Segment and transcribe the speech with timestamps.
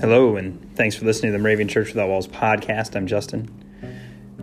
[0.00, 2.94] Hello, and thanks for listening to the Moravian Church Without Walls podcast.
[2.94, 3.50] I'm Justin.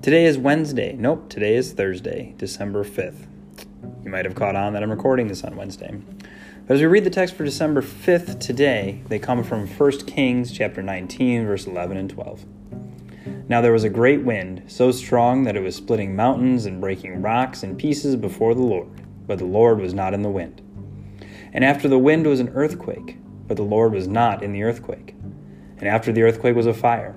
[0.00, 0.94] Today is Wednesday.
[0.94, 3.26] Nope, today is Thursday, December 5th.
[4.02, 5.94] You might have caught on that I'm recording this on Wednesday.
[6.66, 10.52] But as we read the text for December 5th today, they come from 1 Kings
[10.52, 12.46] chapter 19, verse 11 and 12.
[13.46, 17.20] Now there was a great wind, so strong that it was splitting mountains and breaking
[17.20, 18.88] rocks in pieces before the Lord,
[19.26, 20.62] but the Lord was not in the wind.
[21.52, 25.14] And after the wind was an earthquake, but the Lord was not in the earthquake.
[25.82, 27.12] And after the earthquake was a fire,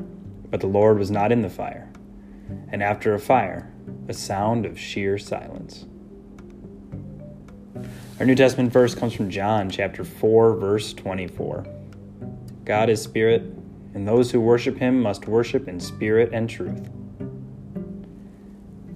[0.50, 1.88] but the Lord was not in the fire.
[2.70, 3.72] And after a fire,
[4.08, 5.86] a sound of sheer silence.
[8.20, 11.64] Our New Testament verse comes from John chapter 4 verse 24.
[12.66, 13.44] God is spirit,
[13.94, 16.90] and those who worship him must worship in spirit and truth.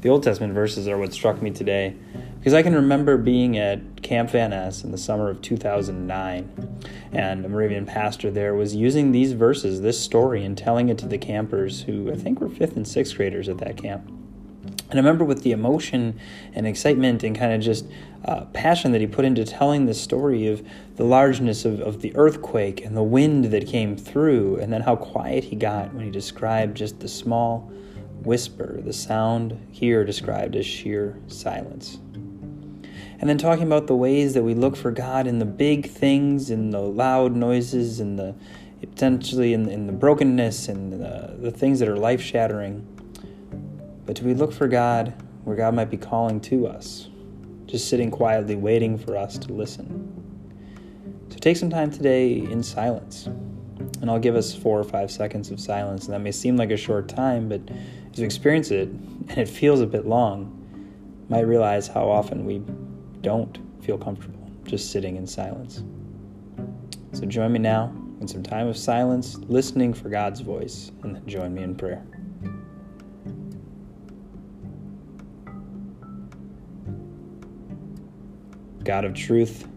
[0.02, 1.96] The Old Testament verses are what struck me today
[2.40, 6.80] because I can remember being at Camp Van Es in the summer of 2009,
[7.12, 11.06] and a Moravian pastor there was using these verses, this story, and telling it to
[11.06, 14.08] the campers who I think were fifth and sixth graders at that camp.
[14.08, 16.18] And I remember with the emotion
[16.54, 17.86] and excitement and kind of just
[18.26, 22.16] uh, passion that he put into telling the story of the largeness of, of the
[22.16, 26.12] earthquake and the wind that came through, and then how quiet he got when he
[26.12, 27.70] described just the small
[28.24, 32.00] whisper, the sound here described as sheer silence.
[33.20, 36.50] And then talking about the ways that we look for God in the big things,
[36.50, 38.34] in the loud noises, in the
[38.80, 42.86] potentially in, in the brokenness and the, the things that are life shattering.
[44.06, 47.10] But do we look for God where God might be calling to us,
[47.66, 50.16] just sitting quietly waiting for us to listen?
[51.30, 53.26] So take some time today in silence.
[54.02, 56.06] And I'll give us four or five seconds of silence.
[56.06, 57.62] And that may seem like a short time, but
[58.12, 58.88] as you experience it,
[59.30, 60.56] and it feels a bit long,
[61.28, 62.62] might realize how often we
[63.22, 65.84] don't feel comfortable just sitting in silence.
[67.14, 71.26] So join me now in some time of silence, listening for God's voice, and then
[71.26, 72.06] join me in prayer.
[78.84, 79.68] God of truth,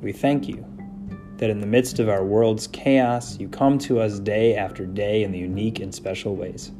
[0.00, 0.64] we thank you
[1.38, 5.22] that in the midst of our world's chaos, you come to us day after day
[5.22, 6.72] in the unique and special ways.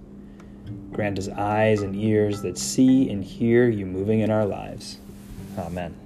[0.92, 4.98] Grant us eyes and ears that see and hear you moving in our lives.
[5.58, 6.05] Amen.